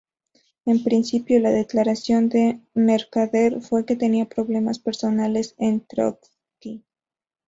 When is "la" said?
1.39-1.51